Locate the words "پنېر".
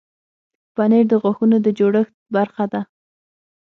0.75-1.05